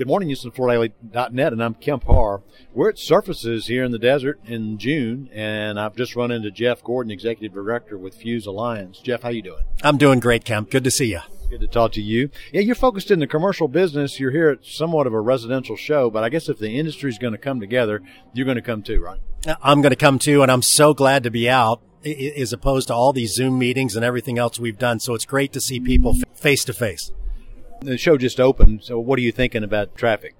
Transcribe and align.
Good 0.00 0.08
morning, 0.08 0.30
FloorDaily.net, 0.30 1.52
and 1.52 1.62
I'm 1.62 1.74
Kemp 1.74 2.04
Harr. 2.04 2.40
We're 2.72 2.88
at 2.88 2.98
Surfaces 2.98 3.66
here 3.66 3.84
in 3.84 3.92
the 3.92 3.98
desert 3.98 4.40
in 4.46 4.78
June, 4.78 5.28
and 5.30 5.78
I've 5.78 5.94
just 5.94 6.16
run 6.16 6.30
into 6.30 6.50
Jeff 6.50 6.82
Gordon, 6.82 7.10
Executive 7.10 7.52
Director 7.52 7.98
with 7.98 8.14
Fuse 8.14 8.46
Alliance. 8.46 8.98
Jeff, 9.00 9.20
how 9.20 9.28
you 9.28 9.42
doing? 9.42 9.62
I'm 9.82 9.98
doing 9.98 10.18
great, 10.18 10.46
Kemp. 10.46 10.70
Good 10.70 10.84
to 10.84 10.90
see 10.90 11.10
you. 11.10 11.20
Good 11.50 11.60
to 11.60 11.66
talk 11.66 11.92
to 11.92 12.00
you. 12.00 12.30
Yeah, 12.50 12.62
you're 12.62 12.76
focused 12.76 13.10
in 13.10 13.18
the 13.18 13.26
commercial 13.26 13.68
business. 13.68 14.18
You're 14.18 14.30
here 14.30 14.48
at 14.48 14.64
somewhat 14.64 15.06
of 15.06 15.12
a 15.12 15.20
residential 15.20 15.76
show, 15.76 16.08
but 16.08 16.24
I 16.24 16.30
guess 16.30 16.48
if 16.48 16.58
the 16.58 16.78
industry 16.78 17.10
is 17.10 17.18
going 17.18 17.34
to 17.34 17.38
come 17.38 17.60
together, 17.60 18.00
you're 18.32 18.46
going 18.46 18.56
to 18.56 18.62
come 18.62 18.82
too, 18.82 19.02
right? 19.02 19.20
I'm 19.62 19.82
going 19.82 19.90
to 19.90 19.96
come 19.96 20.18
too, 20.18 20.40
and 20.40 20.50
I'm 20.50 20.62
so 20.62 20.94
glad 20.94 21.24
to 21.24 21.30
be 21.30 21.46
out 21.46 21.82
as 22.02 22.54
opposed 22.54 22.88
to 22.88 22.94
all 22.94 23.12
these 23.12 23.34
Zoom 23.34 23.58
meetings 23.58 23.96
and 23.96 24.02
everything 24.02 24.38
else 24.38 24.58
we've 24.58 24.78
done. 24.78 24.98
So 24.98 25.12
it's 25.12 25.26
great 25.26 25.52
to 25.52 25.60
see 25.60 25.78
people 25.78 26.16
face 26.32 26.64
to 26.64 26.72
face. 26.72 27.12
The 27.82 27.96
show 27.96 28.18
just 28.18 28.38
opened, 28.38 28.84
so 28.84 29.00
what 29.00 29.18
are 29.18 29.22
you 29.22 29.32
thinking 29.32 29.64
about 29.64 29.96
traffic? 29.96 30.34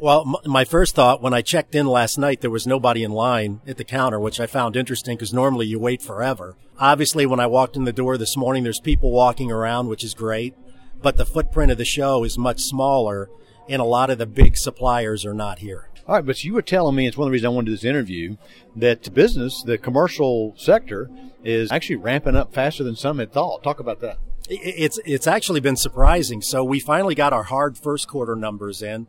Well, 0.00 0.40
my 0.44 0.64
first 0.64 0.96
thought 0.96 1.22
when 1.22 1.32
I 1.32 1.40
checked 1.40 1.76
in 1.76 1.86
last 1.86 2.18
night, 2.18 2.40
there 2.40 2.50
was 2.50 2.66
nobody 2.66 3.04
in 3.04 3.12
line 3.12 3.60
at 3.64 3.76
the 3.76 3.84
counter, 3.84 4.18
which 4.18 4.40
I 4.40 4.46
found 4.46 4.74
interesting 4.74 5.16
because 5.16 5.32
normally 5.32 5.66
you 5.66 5.78
wait 5.78 6.02
forever. 6.02 6.56
Obviously, 6.80 7.26
when 7.26 7.38
I 7.38 7.46
walked 7.46 7.76
in 7.76 7.84
the 7.84 7.92
door 7.92 8.18
this 8.18 8.36
morning, 8.36 8.64
there's 8.64 8.80
people 8.80 9.12
walking 9.12 9.52
around, 9.52 9.86
which 9.86 10.02
is 10.02 10.14
great, 10.14 10.54
but 11.00 11.16
the 11.16 11.24
footprint 11.24 11.70
of 11.70 11.78
the 11.78 11.84
show 11.84 12.24
is 12.24 12.36
much 12.36 12.60
smaller, 12.60 13.30
and 13.68 13.80
a 13.80 13.84
lot 13.84 14.10
of 14.10 14.18
the 14.18 14.26
big 14.26 14.56
suppliers 14.56 15.24
are 15.24 15.34
not 15.34 15.60
here. 15.60 15.90
All 16.08 16.16
right, 16.16 16.26
but 16.26 16.42
you 16.42 16.54
were 16.54 16.62
telling 16.62 16.96
me, 16.96 17.06
it's 17.06 17.16
one 17.16 17.28
of 17.28 17.30
the 17.30 17.32
reasons 17.32 17.52
I 17.52 17.54
wanted 17.54 17.66
to 17.66 17.70
do 17.72 17.76
this 17.76 17.84
interview, 17.84 18.36
that 18.74 19.14
business, 19.14 19.62
the 19.62 19.78
commercial 19.78 20.54
sector, 20.56 21.08
is 21.44 21.70
actually 21.70 21.96
ramping 21.96 22.34
up 22.34 22.52
faster 22.52 22.82
than 22.82 22.96
some 22.96 23.18
had 23.18 23.32
thought. 23.32 23.62
Talk 23.62 23.78
about 23.78 24.00
that 24.00 24.18
it's 24.50 24.98
it's 25.04 25.26
actually 25.26 25.60
been 25.60 25.76
surprising. 25.76 26.42
So 26.42 26.64
we 26.64 26.80
finally 26.80 27.14
got 27.14 27.32
our 27.32 27.44
hard 27.44 27.78
first 27.78 28.08
quarter 28.08 28.34
numbers 28.34 28.82
in, 28.82 29.06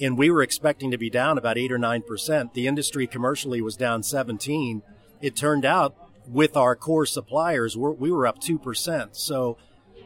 and 0.00 0.16
we 0.16 0.30
were 0.30 0.42
expecting 0.42 0.90
to 0.92 0.98
be 0.98 1.10
down 1.10 1.36
about 1.36 1.58
eight 1.58 1.72
or 1.72 1.78
nine 1.78 2.02
percent. 2.02 2.54
The 2.54 2.66
industry 2.66 3.06
commercially 3.06 3.60
was 3.60 3.76
down 3.76 4.02
seventeen. 4.02 4.82
It 5.20 5.34
turned 5.34 5.64
out 5.64 5.96
with 6.28 6.56
our 6.56 6.76
core 6.76 7.06
suppliers, 7.06 7.76
we're, 7.76 7.90
we 7.90 8.10
were 8.10 8.26
up 8.26 8.38
two 8.38 8.58
percent. 8.58 9.16
So 9.16 9.56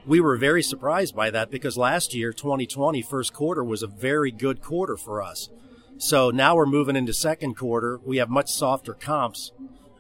we 0.07 0.21
were 0.21 0.37
very 0.37 0.63
surprised 0.63 1.15
by 1.15 1.31
that 1.31 1.51
because 1.51 1.77
last 1.77 2.15
year, 2.15 2.33
2020 2.33 3.03
first 3.03 3.33
quarter 3.33 3.63
was 3.63 3.83
a 3.83 3.87
very 3.87 4.31
good 4.31 4.61
quarter 4.61 4.97
for 4.97 5.23
us. 5.23 5.49
So 5.99 6.31
now 6.31 6.57
we're 6.57 6.67
moving 6.67 6.97
into 6.97 7.13
second 7.13 7.55
quarter. 7.55 8.01
We 8.05 8.17
have 8.17 8.29
much 8.29 8.51
softer 8.51 8.95
comps 8.95 9.53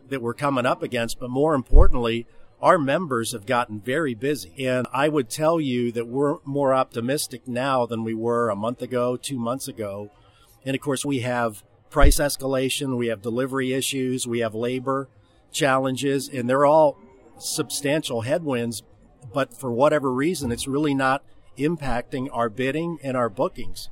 that 0.08 0.22
we're 0.22 0.34
coming 0.34 0.66
up 0.66 0.82
against, 0.82 1.20
but 1.20 1.30
more 1.30 1.54
importantly, 1.54 2.26
our 2.62 2.78
members 2.78 3.32
have 3.32 3.44
gotten 3.44 3.80
very 3.80 4.14
busy. 4.14 4.66
And 4.66 4.86
I 4.92 5.08
would 5.08 5.28
tell 5.28 5.60
you 5.60 5.90
that 5.92 6.06
we're 6.06 6.36
more 6.44 6.72
optimistic 6.72 7.48
now 7.48 7.86
than 7.86 8.04
we 8.04 8.14
were 8.14 8.48
a 8.48 8.56
month 8.56 8.80
ago, 8.80 9.16
two 9.16 9.38
months 9.38 9.66
ago. 9.66 10.10
And 10.64 10.76
of 10.76 10.80
course, 10.80 11.04
we 11.04 11.20
have 11.20 11.64
price 11.90 12.18
escalation, 12.18 12.96
we 12.96 13.08
have 13.08 13.20
delivery 13.20 13.72
issues, 13.72 14.26
we 14.26 14.38
have 14.38 14.54
labor 14.54 15.08
challenges, 15.50 16.28
and 16.28 16.48
they're 16.48 16.64
all 16.64 16.96
substantial 17.36 18.20
headwinds. 18.20 18.84
But 19.34 19.52
for 19.52 19.72
whatever 19.72 20.12
reason, 20.12 20.52
it's 20.52 20.68
really 20.68 20.94
not 20.94 21.24
impacting 21.58 22.28
our 22.32 22.48
bidding 22.48 22.98
and 23.02 23.16
our 23.16 23.28
bookings. 23.28 23.90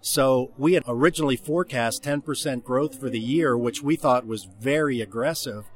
So 0.00 0.52
we 0.58 0.74
had 0.74 0.82
originally 0.86 1.36
forecast 1.36 2.02
10% 2.02 2.64
growth 2.64 2.98
for 2.98 3.08
the 3.08 3.20
year, 3.20 3.56
which 3.56 3.82
we 3.82 3.96
thought 3.96 4.26
was 4.26 4.48
very 4.60 5.00
aggressive, 5.00 5.66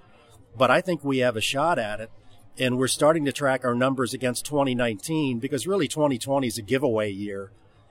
but 0.57 0.71
I 0.71 0.81
think 0.81 1.03
we 1.05 1.19
have 1.19 1.37
a 1.37 1.41
shot 1.41 1.79
at 1.79 2.01
it 2.01 2.11
and 2.59 2.79
we're 2.79 2.89
starting 2.89 3.25
to 3.25 3.33
track 3.33 3.65
our 3.65 3.75
numbers 3.75 4.13
against 4.13 4.45
2019 4.47 5.39
because 5.39 5.67
really 5.67 5.89
2020 5.89 6.47
is 6.47 6.59
a 6.59 6.63
giveaway 6.63 7.11
year. 7.11 7.51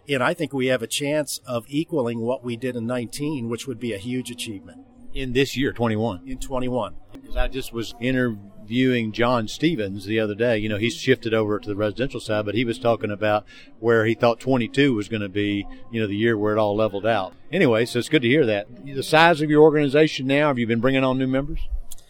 And 0.10 0.24
I 0.24 0.34
think 0.34 0.54
we 0.54 0.68
have 0.68 0.82
a 0.82 0.88
chance 0.88 1.40
of 1.46 1.66
equaling 1.68 2.20
what 2.22 2.44
we 2.44 2.56
did 2.56 2.76
in 2.76 2.86
19, 2.86 3.50
which 3.50 3.68
would 3.68 3.80
be 3.80 3.94
a 3.94 3.98
huge 3.98 4.32
achievement. 4.32 4.86
In 5.14 5.34
this 5.34 5.58
year, 5.58 5.74
21. 5.74 6.22
In 6.26 6.38
21. 6.38 6.96
Because 7.14 7.36
I 7.36 7.48
just 7.48 7.74
was 7.74 7.94
interviewing 8.00 9.12
John 9.12 9.48
Stevens 9.48 10.06
the 10.06 10.20
other 10.20 10.36
day. 10.36 10.58
You 10.58 10.70
know, 10.70 10.78
he's 10.78 10.96
shifted 10.96 11.34
over 11.34 11.60
to 11.60 11.70
the 11.70 11.76
residential 11.76 12.20
side, 12.20 12.46
but 12.46 12.56
he 12.56 12.66
was 12.66 12.80
talking 12.80 13.12
about 13.12 13.46
where 13.80 14.06
he 14.06 14.14
thought 14.14 14.40
22 14.40 14.94
was 14.94 15.10
going 15.10 15.22
to 15.22 15.30
be, 15.30 15.68
you 15.92 16.02
know, 16.02 16.08
the 16.08 16.16
year 16.16 16.38
where 16.38 16.56
it 16.56 16.60
all 16.60 16.76
leveled 16.76 17.06
out. 17.06 17.34
Anyway, 17.52 17.86
so 17.86 18.00
it's 18.00 18.10
good 18.10 18.22
to 18.22 18.28
hear 18.28 18.46
that. 18.46 18.68
The 18.86 19.04
size 19.04 19.42
of 19.42 19.50
your 19.50 19.64
organization 19.64 20.28
now, 20.28 20.48
have 20.48 20.60
you 20.60 20.68
been 20.68 20.82
bringing 20.82 21.04
on 21.04 21.18
new 21.18 21.28
members? 21.28 21.60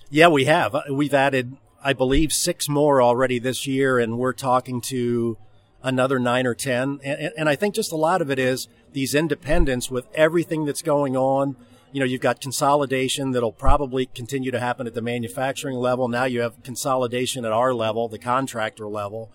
Yeah, 0.09 0.27
we 0.27 0.45
have. 0.45 0.75
Uh, 0.75 0.81
we've 0.91 1.13
added 1.13 1.57
I 1.83 1.93
believe, 1.93 2.31
six 2.31 2.69
more 2.69 3.01
already 3.01 3.39
this 3.39 3.65
year, 3.65 3.97
and 3.97 4.19
we're 4.19 4.33
talking 4.33 4.81
to 4.81 5.37
another 5.81 6.19
nine 6.19 6.45
or 6.45 6.53
10. 6.53 6.99
And, 7.03 7.31
and, 7.35 7.49
I 7.49 7.55
think 7.55 7.73
just 7.73 7.91
a 7.91 7.95
lot 7.95 8.21
of 8.21 8.29
it 8.29 8.37
is 8.37 8.67
these 8.93 9.15
independents 9.15 9.89
with 9.89 10.05
everything 10.13 10.65
that's 10.65 10.83
going 10.83 11.17
on. 11.17 11.55
You 11.91 11.99
know, 11.99 12.05
you've 12.05 12.21
got 12.21 12.39
consolidation 12.39 13.31
that'll 13.31 13.51
probably 13.51 14.05
continue 14.05 14.51
to 14.51 14.59
happen 14.59 14.85
at 14.85 14.93
the 14.93 15.01
manufacturing 15.01 15.77
level. 15.77 16.07
Now 16.07 16.25
you 16.25 16.41
have 16.41 16.61
consolidation 16.63 17.45
at 17.45 17.51
our 17.51 17.73
level, 17.73 18.07
the 18.07 18.19
contractor 18.19 18.87
level. 18.87 19.31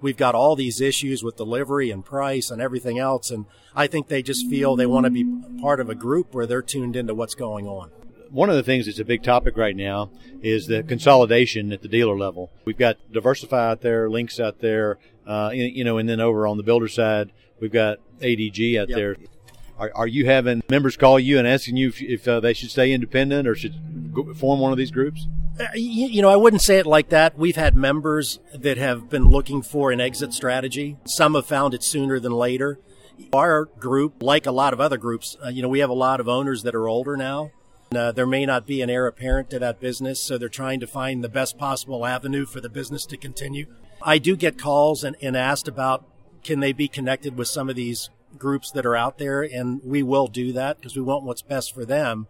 We've 0.00 0.16
got 0.16 0.34
all 0.34 0.56
these 0.56 0.80
issues 0.80 1.22
with 1.22 1.36
delivery 1.36 1.90
and 1.90 2.04
price 2.04 2.50
and 2.50 2.60
everything 2.60 2.98
else. 2.98 3.30
And 3.30 3.44
I 3.76 3.86
think 3.86 4.08
they 4.08 4.22
just 4.22 4.48
feel 4.48 4.74
they 4.74 4.86
want 4.86 5.04
to 5.04 5.10
be 5.10 5.24
part 5.60 5.78
of 5.78 5.90
a 5.90 5.94
group 5.94 6.34
where 6.34 6.46
they're 6.46 6.62
tuned 6.62 6.96
into 6.96 7.14
what's 7.14 7.34
going 7.34 7.68
on 7.68 7.90
one 8.32 8.48
of 8.48 8.56
the 8.56 8.62
things 8.62 8.86
that's 8.86 8.98
a 8.98 9.04
big 9.04 9.22
topic 9.22 9.56
right 9.56 9.76
now 9.76 10.10
is 10.42 10.66
the 10.66 10.82
consolidation 10.82 11.72
at 11.72 11.82
the 11.82 11.88
dealer 11.88 12.16
level. 12.16 12.50
We've 12.64 12.78
got 12.78 12.96
Diversify 13.12 13.70
out 13.70 13.82
there, 13.82 14.08
Links 14.08 14.40
out 14.40 14.60
there, 14.60 14.98
uh, 15.26 15.50
you 15.52 15.84
know, 15.84 15.98
and 15.98 16.08
then 16.08 16.20
over 16.20 16.46
on 16.46 16.56
the 16.56 16.62
builder 16.62 16.88
side, 16.88 17.30
we've 17.60 17.72
got 17.72 17.98
ADG 18.20 18.80
out 18.80 18.88
yep. 18.88 18.96
there. 18.96 19.16
Are, 19.78 19.90
are, 19.94 20.06
you 20.06 20.26
having 20.26 20.62
members 20.68 20.96
call 20.96 21.18
you 21.18 21.38
and 21.38 21.46
asking 21.46 21.76
you 21.76 21.88
if, 21.88 22.00
if 22.00 22.28
uh, 22.28 22.40
they 22.40 22.52
should 22.52 22.70
stay 22.70 22.92
independent 22.92 23.48
or 23.48 23.54
should 23.54 23.74
form 24.36 24.60
one 24.60 24.72
of 24.72 24.78
these 24.78 24.90
groups? 24.90 25.26
Uh, 25.58 25.66
you, 25.74 26.06
you 26.06 26.22
know, 26.22 26.30
I 26.30 26.36
wouldn't 26.36 26.62
say 26.62 26.78
it 26.78 26.86
like 26.86 27.10
that. 27.10 27.36
We've 27.36 27.56
had 27.56 27.76
members 27.76 28.38
that 28.54 28.78
have 28.78 29.10
been 29.10 29.24
looking 29.24 29.60
for 29.60 29.90
an 29.90 30.00
exit 30.00 30.32
strategy. 30.32 30.96
Some 31.04 31.34
have 31.34 31.46
found 31.46 31.74
it 31.74 31.82
sooner 31.82 32.18
than 32.18 32.32
later. 32.32 32.78
Our 33.32 33.66
group, 33.66 34.22
like 34.22 34.46
a 34.46 34.52
lot 34.52 34.72
of 34.72 34.80
other 34.80 34.96
groups, 34.96 35.36
uh, 35.44 35.48
you 35.48 35.62
know, 35.62 35.68
we 35.68 35.80
have 35.80 35.90
a 35.90 35.94
lot 35.94 36.20
of 36.20 36.28
owners 36.28 36.62
that 36.62 36.74
are 36.74 36.88
older 36.88 37.16
now 37.16 37.50
uh, 37.96 38.12
there 38.12 38.26
may 38.26 38.46
not 38.46 38.66
be 38.66 38.80
an 38.82 38.90
heir 38.90 39.06
apparent 39.06 39.50
to 39.50 39.58
that 39.58 39.80
business, 39.80 40.20
so 40.20 40.38
they're 40.38 40.48
trying 40.48 40.80
to 40.80 40.86
find 40.86 41.22
the 41.22 41.28
best 41.28 41.58
possible 41.58 42.06
avenue 42.06 42.46
for 42.46 42.60
the 42.60 42.68
business 42.68 43.06
to 43.06 43.16
continue. 43.16 43.66
I 44.02 44.18
do 44.18 44.36
get 44.36 44.58
calls 44.58 45.04
and, 45.04 45.16
and 45.22 45.36
asked 45.36 45.68
about 45.68 46.04
can 46.44 46.60
they 46.60 46.72
be 46.72 46.88
connected 46.88 47.36
with 47.36 47.48
some 47.48 47.68
of 47.68 47.76
these 47.76 48.10
groups 48.38 48.70
that 48.72 48.86
are 48.86 48.96
out 48.96 49.18
there, 49.18 49.42
and 49.42 49.80
we 49.84 50.02
will 50.02 50.26
do 50.26 50.52
that 50.52 50.78
because 50.78 50.96
we 50.96 51.02
want 51.02 51.24
what's 51.24 51.42
best 51.42 51.74
for 51.74 51.84
them. 51.84 52.26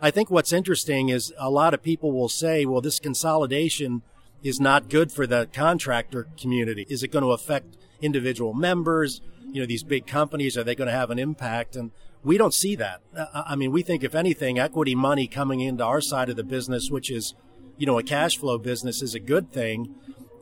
I 0.00 0.10
think 0.10 0.30
what's 0.30 0.52
interesting 0.52 1.08
is 1.08 1.32
a 1.38 1.50
lot 1.50 1.74
of 1.74 1.82
people 1.82 2.12
will 2.12 2.28
say, 2.28 2.66
well, 2.66 2.80
this 2.80 3.00
consolidation 3.00 4.02
is 4.42 4.60
not 4.60 4.88
good 4.88 5.10
for 5.10 5.26
the 5.26 5.48
contractor 5.52 6.28
community. 6.38 6.86
Is 6.88 7.02
it 7.02 7.08
going 7.08 7.24
to 7.24 7.32
affect 7.32 7.76
individual 8.00 8.52
members? 8.54 9.20
You 9.50 9.62
know, 9.62 9.66
these 9.66 9.82
big 9.82 10.06
companies, 10.06 10.56
are 10.56 10.64
they 10.64 10.74
going 10.74 10.88
to 10.88 10.94
have 10.94 11.10
an 11.10 11.18
impact? 11.18 11.76
And 11.76 11.90
we 12.26 12.36
don't 12.36 12.52
see 12.52 12.74
that. 12.74 13.02
Uh, 13.16 13.44
I 13.46 13.54
mean, 13.54 13.70
we 13.70 13.82
think 13.82 14.02
if 14.02 14.16
anything, 14.16 14.58
equity 14.58 14.96
money 14.96 15.28
coming 15.28 15.60
into 15.60 15.84
our 15.84 16.00
side 16.00 16.28
of 16.28 16.34
the 16.34 16.42
business, 16.42 16.90
which 16.90 17.08
is, 17.08 17.34
you 17.78 17.86
know, 17.86 18.00
a 18.00 18.02
cash 18.02 18.36
flow 18.36 18.58
business, 18.58 19.00
is 19.00 19.14
a 19.14 19.20
good 19.20 19.52
thing. 19.52 19.94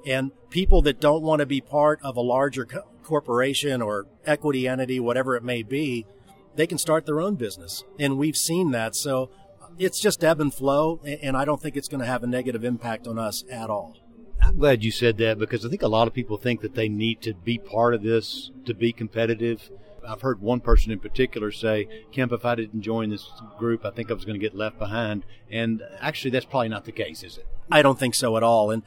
And 0.06 0.32
people 0.48 0.80
that 0.82 0.98
don't 0.98 1.22
want 1.22 1.40
to 1.40 1.46
be 1.46 1.60
part 1.60 2.00
of 2.02 2.16
a 2.16 2.22
larger 2.22 2.64
co- 2.64 2.88
corporation 3.02 3.82
or 3.82 4.06
equity 4.24 4.66
entity, 4.66 4.98
whatever 4.98 5.36
it 5.36 5.44
may 5.44 5.62
be, 5.62 6.06
they 6.56 6.66
can 6.66 6.78
start 6.78 7.04
their 7.04 7.20
own 7.20 7.34
business. 7.34 7.84
And 7.98 8.16
we've 8.16 8.36
seen 8.36 8.70
that. 8.70 8.96
So 8.96 9.30
it's 9.78 10.00
just 10.00 10.24
ebb 10.24 10.40
and 10.40 10.54
flow. 10.54 11.00
And 11.04 11.36
I 11.36 11.44
don't 11.44 11.60
think 11.60 11.76
it's 11.76 11.88
going 11.88 12.00
to 12.00 12.06
have 12.06 12.22
a 12.22 12.26
negative 12.26 12.64
impact 12.64 13.06
on 13.06 13.18
us 13.18 13.44
at 13.50 13.68
all. 13.68 13.94
I'm 14.40 14.58
glad 14.58 14.82
you 14.82 14.90
said 14.90 15.18
that 15.18 15.38
because 15.38 15.66
I 15.66 15.68
think 15.68 15.82
a 15.82 15.88
lot 15.88 16.08
of 16.08 16.14
people 16.14 16.38
think 16.38 16.62
that 16.62 16.74
they 16.74 16.88
need 16.88 17.20
to 17.22 17.34
be 17.34 17.58
part 17.58 17.92
of 17.92 18.02
this 18.02 18.50
to 18.64 18.72
be 18.72 18.90
competitive. 18.90 19.70
I've 20.06 20.20
heard 20.20 20.40
one 20.40 20.60
person 20.60 20.92
in 20.92 20.98
particular 20.98 21.50
say, 21.50 21.88
Kemp, 22.12 22.32
if 22.32 22.44
I 22.44 22.54
didn't 22.54 22.82
join 22.82 23.10
this 23.10 23.28
group, 23.58 23.84
I 23.84 23.90
think 23.90 24.10
I 24.10 24.14
was 24.14 24.24
going 24.24 24.38
to 24.38 24.44
get 24.44 24.54
left 24.54 24.78
behind. 24.78 25.24
And 25.50 25.82
actually, 26.00 26.30
that's 26.30 26.44
probably 26.44 26.68
not 26.68 26.84
the 26.84 26.92
case, 26.92 27.22
is 27.22 27.38
it? 27.38 27.46
I 27.70 27.82
don't 27.82 27.98
think 27.98 28.14
so 28.14 28.36
at 28.36 28.42
all. 28.42 28.70
And, 28.70 28.82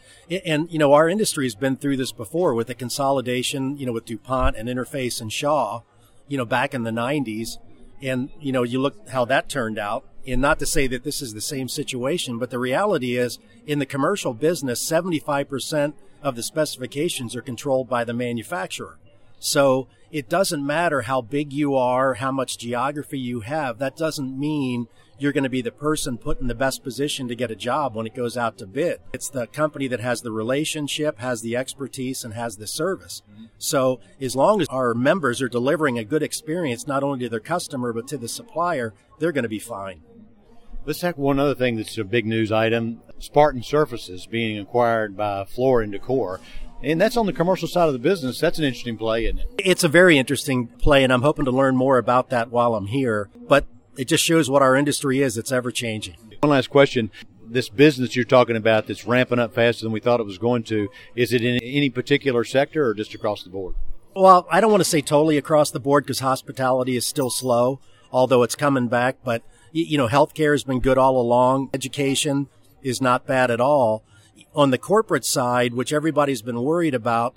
and, 0.46 0.72
you 0.72 0.80
know, 0.80 0.94
our 0.94 1.10
industry 1.10 1.46
has 1.46 1.56
been 1.56 1.78
through 1.78 1.98
this 1.98 2.12
before 2.12 2.54
with 2.54 2.68
the 2.68 2.76
consolidation, 2.76 3.78
you 3.78 3.86
know, 3.86 3.92
with 3.92 4.06
DuPont 4.06 4.56
and 4.56 4.70
Interface 4.70 5.20
and 5.22 5.32
Shaw, 5.32 5.82
you 6.28 6.38
know, 6.38 6.46
back 6.46 6.74
in 6.74 6.84
the 6.84 6.92
90s. 6.92 7.58
And, 8.02 8.30
you 8.40 8.52
know, 8.52 8.64
you 8.64 8.80
look 8.80 9.10
how 9.10 9.26
that 9.26 9.50
turned 9.50 9.80
out. 9.80 10.06
And 10.28 10.42
not 10.42 10.60
to 10.60 10.66
say 10.66 10.88
that 10.88 11.04
this 11.04 11.22
is 11.22 11.34
the 11.34 11.42
same 11.42 11.70
situation, 11.70 12.38
but 12.38 12.50
the 12.50 12.60
reality 12.60 13.16
is 13.16 13.40
in 13.66 13.80
the 13.80 13.86
commercial 13.86 14.34
business, 14.34 14.84
75% 14.88 15.94
of 16.22 16.36
the 16.36 16.44
specifications 16.44 17.36
are 17.36 17.42
controlled 17.42 17.88
by 17.88 18.04
the 18.04 18.14
manufacturer. 18.14 18.98
So 19.40 19.88
it 20.12 20.30
doesn't 20.30 20.66
matter 20.66 21.02
how 21.02 21.22
big 21.22 21.54
you 21.54 21.76
are, 21.76 22.16
how 22.16 22.32
much 22.32 22.58
geography 22.58 23.20
you 23.20 23.42
have. 23.42 23.78
That 23.80 23.98
doesn't 23.98 24.38
mean 24.38 24.88
you're 25.20 25.34
going 25.34 25.44
to 25.44 25.50
be 25.50 25.62
the 25.62 25.72
person 25.72 26.18
put 26.18 26.40
in 26.40 26.48
the 26.48 26.56
best 26.56 26.84
position 26.84 27.28
to 27.28 27.36
get 27.36 27.52
a 27.52 27.56
job 27.56 27.96
when 27.96 28.06
it 28.06 28.14
goes 28.14 28.38
out 28.38 28.58
to 28.60 28.68
bid. 28.68 29.00
It's 29.14 29.30
the 29.30 29.48
company 29.48 29.88
that 29.88 30.00
has 30.00 30.22
the 30.22 30.32
relationship, 30.32 31.20
has 31.20 31.42
the 31.42 31.56
expertise, 31.56 32.24
and 32.24 32.34
has 32.34 32.58
the 32.58 32.68
service. 32.68 33.24
So 33.58 34.00
as 34.22 34.36
long 34.36 34.62
as 34.62 34.68
our 34.70 34.94
members 34.94 35.42
are 35.42 35.50
delivering 35.50 35.98
a 35.98 36.06
good 36.06 36.24
experience, 36.24 36.88
not 36.88 37.04
only 37.04 37.20
to 37.20 37.30
their 37.30 37.40
customer, 37.40 37.94
but 37.94 38.08
to 38.10 38.18
the 38.18 38.28
supplier, 38.28 38.94
they're 39.20 39.32
going 39.32 39.44
to 39.44 39.50
be 39.50 39.60
fine. 39.60 40.02
Let's 40.86 41.00
talk 41.00 41.18
one 41.18 41.40
other 41.40 41.56
thing 41.56 41.76
that's 41.76 41.98
a 41.98 42.04
big 42.04 42.26
news 42.26 42.52
item 42.52 43.02
Spartan 43.20 43.64
Surfaces 43.64 44.26
being 44.28 44.58
acquired 44.60 45.18
by 45.18 45.44
Floor 45.46 45.82
and 45.82 45.92
Decor. 45.92 46.40
And 46.84 47.02
that's 47.02 47.18
on 47.18 47.26
the 47.26 47.34
commercial 47.34 47.68
side 47.68 47.88
of 47.88 47.94
the 47.94 48.00
business. 48.00 48.40
That's 48.40 48.60
an 48.60 48.66
interesting 48.66 48.98
play, 48.98 49.26
isn't 49.26 49.40
it? 49.40 49.52
It's 49.58 49.84
a 49.84 49.88
very 49.88 50.18
interesting 50.18 50.68
play, 50.68 51.04
and 51.04 51.12
I'm 51.12 51.24
hoping 51.24 51.46
to 51.46 51.52
learn 51.52 51.76
more 51.76 51.98
about 51.98 52.30
that 52.30 52.52
while 52.52 52.76
I'm 52.76 52.88
here. 52.88 53.30
But 53.48 53.66
it 53.98 54.06
just 54.06 54.24
shows 54.24 54.50
what 54.50 54.62
our 54.62 54.76
industry 54.76 55.22
is. 55.22 55.38
It's 55.38 55.52
ever 55.52 55.72
changing. 55.72 56.18
One 56.42 56.52
last 56.52 56.70
question. 56.70 57.10
This 57.44 57.70
business 57.70 58.16
you're 58.16 58.26
talking 58.26 58.56
about 58.56 58.88
that's 58.88 59.06
ramping 59.06 59.40
up 59.40 59.56
faster 59.56 59.86
than 59.86 59.92
we 59.92 60.00
thought 60.00 60.20
it 60.20 60.26
was 60.26 60.38
going 60.38 60.64
to, 60.64 60.90
is 61.16 61.34
it 61.34 61.44
in 61.44 61.60
any 61.64 61.90
particular 61.90 62.44
sector 62.44 62.86
or 62.86 62.94
just 62.94 63.14
across 63.14 63.44
the 63.44 63.50
board? 63.50 63.74
Well, 64.16 64.46
I 64.52 64.62
don't 64.62 64.72
want 64.72 64.82
to 64.82 64.90
say 64.90 65.02
totally 65.02 65.38
across 65.38 65.72
the 65.72 65.80
board 65.80 66.04
because 66.04 66.20
hospitality 66.20 66.96
is 66.96 67.08
still 67.08 67.30
slow, 67.30 67.80
although 68.12 68.44
it's 68.44 68.56
coming 68.56 68.88
back. 68.88 69.18
But, 69.24 69.44
you 69.72 69.98
know, 69.98 70.08
healthcare 70.08 70.52
has 70.52 70.64
been 70.64 70.80
good 70.80 70.98
all 70.98 71.20
along. 71.20 71.70
Education 71.74 72.48
is 72.84 73.02
not 73.02 73.26
bad 73.26 73.50
at 73.50 73.62
all. 73.62 74.04
On 74.56 74.72
the 74.72 74.78
corporate 74.78 75.26
side, 75.26 75.74
which 75.74 75.94
everybody's 75.94 76.42
been 76.42 76.62
worried 76.62 76.94
about, 76.94 77.36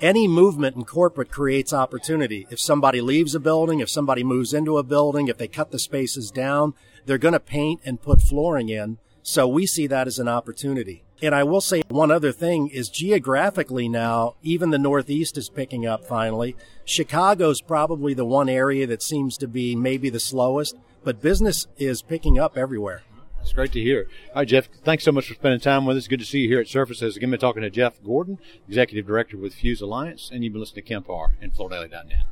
any 0.00 0.26
movement 0.26 0.76
in 0.76 0.84
corporate 0.84 1.30
creates 1.30 1.72
opportunity. 1.72 2.46
If 2.50 2.60
somebody 2.60 3.00
leaves 3.00 3.34
a 3.34 3.40
building, 3.40 3.80
if 3.80 3.90
somebody 3.90 4.24
moves 4.24 4.52
into 4.52 4.78
a 4.78 4.82
building, 4.82 5.28
if 5.28 5.38
they 5.38 5.48
cut 5.48 5.70
the 5.70 5.78
spaces 5.78 6.30
down, 6.30 6.74
they're 7.06 7.18
going 7.18 7.32
to 7.32 7.40
paint 7.40 7.80
and 7.84 8.02
put 8.02 8.20
flooring 8.20 8.68
in. 8.68 8.98
So 9.22 9.46
we 9.46 9.66
see 9.66 9.86
that 9.88 10.06
as 10.06 10.18
an 10.18 10.28
opportunity. 10.28 11.04
And 11.20 11.34
I 11.34 11.42
will 11.42 11.60
say 11.60 11.82
one 11.88 12.10
other 12.10 12.32
thing 12.32 12.68
is 12.68 12.88
geographically 12.88 13.88
now, 13.88 14.36
even 14.42 14.70
the 14.70 14.78
Northeast 14.78 15.36
is 15.36 15.48
picking 15.48 15.84
up 15.84 16.04
finally. 16.04 16.56
Chicago's 16.84 17.60
probably 17.60 18.14
the 18.14 18.24
one 18.24 18.48
area 18.48 18.86
that 18.86 19.02
seems 19.02 19.36
to 19.38 19.48
be 19.48 19.74
maybe 19.74 20.10
the 20.10 20.20
slowest, 20.20 20.76
but 21.02 21.20
business 21.20 21.66
is 21.76 22.02
picking 22.02 22.38
up 22.38 22.56
everywhere. 22.56 23.02
It's 23.40 23.52
great 23.52 23.72
to 23.72 23.80
hear. 23.80 24.08
All 24.28 24.42
right, 24.42 24.48
Jeff, 24.48 24.68
thanks 24.84 25.04
so 25.04 25.12
much 25.12 25.28
for 25.28 25.34
spending 25.34 25.60
time 25.60 25.84
with 25.84 25.96
us. 25.96 26.06
Good 26.06 26.20
to 26.20 26.24
see 26.24 26.40
you 26.40 26.48
here 26.48 26.60
at 26.60 26.68
Surfaces. 26.68 27.16
Again, 27.16 27.30
we're 27.30 27.38
talking 27.38 27.62
to 27.62 27.70
Jeff 27.70 28.02
Gordon, 28.04 28.38
Executive 28.68 29.06
Director 29.06 29.36
with 29.36 29.54
Fuse 29.54 29.80
Alliance, 29.80 30.30
and 30.32 30.44
you've 30.44 30.52
been 30.52 30.60
listening 30.60 30.84
to 30.84 30.88
Kemp 30.88 31.08
and 31.40 31.54
FloorDaily.net. 31.54 32.28